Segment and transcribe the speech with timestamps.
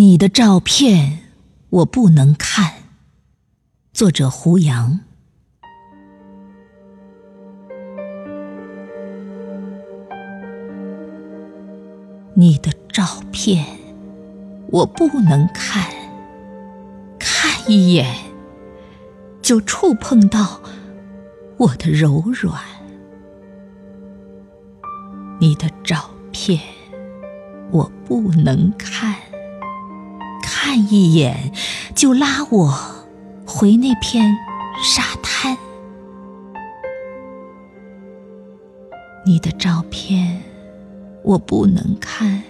[0.00, 1.18] 你的照片
[1.68, 2.72] 我不能看。
[3.92, 5.00] 作者胡杨。
[12.32, 13.62] 你的照片
[14.70, 15.92] 我不能看，
[17.18, 18.10] 看一眼
[19.42, 20.62] 就触碰到
[21.58, 22.58] 我的柔软。
[25.38, 26.58] 你的照片
[27.70, 29.14] 我不能看。
[30.70, 31.52] 看一眼，
[31.96, 32.72] 就拉我
[33.44, 34.36] 回那片
[34.80, 35.58] 沙滩。
[39.26, 40.40] 你的照片
[41.24, 42.44] 我不能看，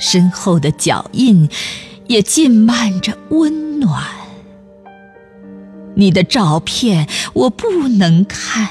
[0.00, 1.46] 身后的脚印
[2.06, 4.02] 也浸漫着温暖。
[5.96, 8.70] 你的照片我不能看，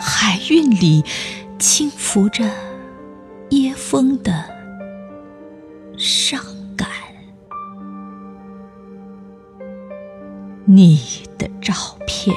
[0.00, 1.04] 海韵里
[1.58, 2.50] 轻拂着
[3.50, 4.46] 椰风的
[5.98, 6.42] 伤。
[10.74, 10.98] 你
[11.38, 11.72] 的照
[12.04, 12.36] 片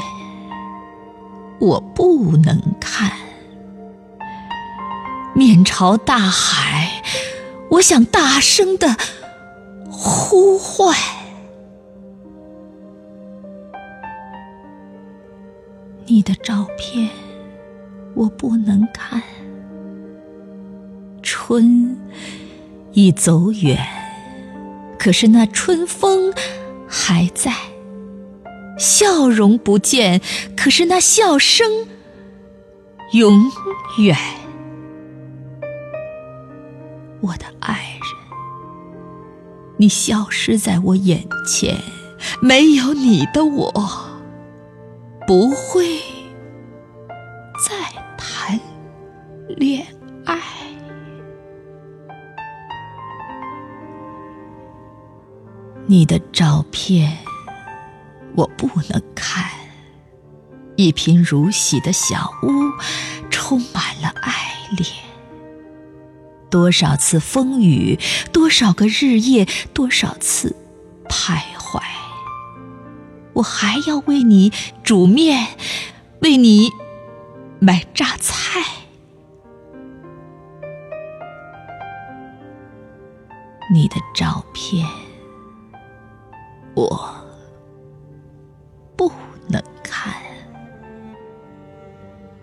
[1.59, 3.11] 我不能看，
[5.33, 7.01] 面朝大海，
[7.71, 8.95] 我想大声的
[9.89, 10.95] 呼唤。
[16.05, 17.09] 你的照片
[18.13, 19.23] 我不能看，
[21.23, 21.97] 春
[22.91, 23.83] 已走远，
[24.99, 26.31] 可是那春风
[26.87, 27.51] 还在。
[28.77, 30.21] 笑容不见，
[30.55, 31.87] 可是那笑声
[33.13, 33.51] 永
[33.99, 34.15] 远。
[37.21, 38.37] 我的爱人，
[39.77, 41.75] 你消失在我眼前，
[42.41, 43.73] 没有你的我
[45.25, 45.99] 不会
[47.67, 48.59] 再谈
[49.47, 49.85] 恋
[50.25, 50.39] 爱。
[55.87, 57.17] 你的照片。
[58.37, 59.49] 我不能看
[60.75, 62.49] 一贫如洗的小屋，
[63.31, 64.31] 充满了爱
[64.77, 64.87] 恋。
[66.47, 67.99] 多少次风雨，
[68.31, 70.55] 多少个日夜，多少次
[71.09, 71.81] 徘徊。
[73.33, 74.53] 我还要为你
[74.83, 75.47] 煮面，
[76.21, 76.69] 为你
[77.59, 78.61] 买榨菜。
[83.73, 84.87] 你的照片，
[86.75, 87.26] 我。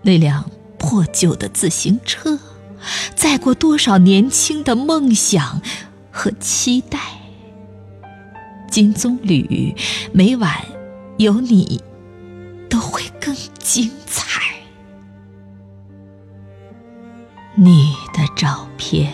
[0.05, 2.37] 那辆破旧的自行车，
[3.15, 5.59] 载过多少年轻的梦想
[6.11, 6.99] 和期待。
[8.69, 9.75] 金棕榈，
[10.13, 10.63] 每晚
[11.17, 11.81] 有你，
[12.69, 14.41] 都会更精彩。
[17.55, 19.11] 你的照片，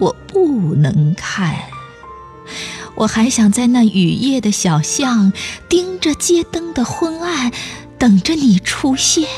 [0.00, 1.54] 我不能看。
[2.96, 5.32] 我还想在那雨夜的小巷，
[5.68, 7.52] 盯着街灯的昏暗。
[7.98, 9.28] 等着你出现，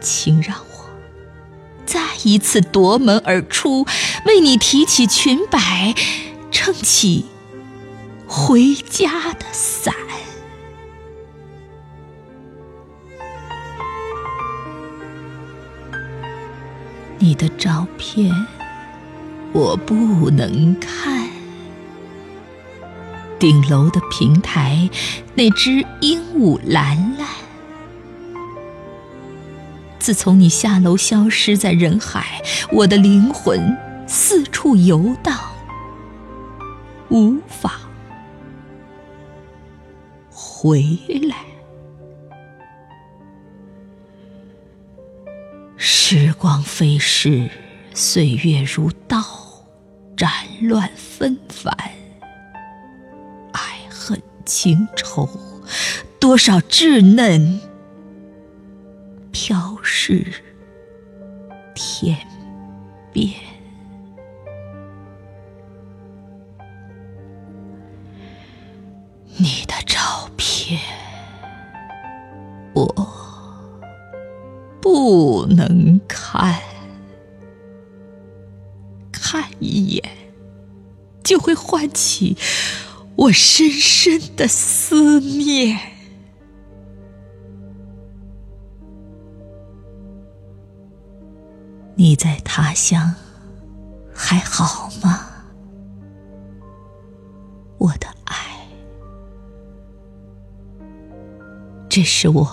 [0.00, 0.90] 请让我
[1.86, 3.86] 再一次夺门而出，
[4.26, 5.94] 为你提起裙摆，
[6.50, 7.24] 撑起
[8.26, 9.94] 回家的伞。
[17.18, 18.30] 你的照片
[19.54, 21.23] 我不能看。
[23.44, 24.88] 顶楼的平台，
[25.34, 27.28] 那只鹦鹉兰兰。
[29.98, 32.40] 自从你下楼消失在人海，
[32.72, 35.38] 我的灵魂四处游荡，
[37.10, 37.80] 无法
[40.30, 41.36] 回来。
[45.76, 47.50] 时光飞逝，
[47.92, 49.22] 岁月如刀，
[50.16, 50.30] 斩
[50.62, 51.76] 乱纷繁。
[54.44, 55.28] 情愁，
[56.18, 57.60] 多少稚嫩
[59.32, 60.26] 飘逝
[61.74, 62.16] 天
[63.12, 63.30] 边。
[69.36, 70.80] 你的照片，
[72.72, 72.86] 我
[74.80, 76.60] 不能看，
[79.10, 80.02] 看一眼
[81.24, 82.36] 就会唤起。
[83.16, 85.78] 我深深的思念，
[91.94, 93.14] 你在他乡
[94.12, 95.30] 还好吗？
[97.78, 98.34] 我的爱，
[101.88, 102.44] 这是我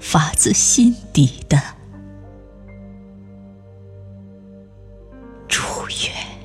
[0.00, 1.60] 发自心底的
[5.46, 5.62] 祝
[6.04, 6.35] 愿。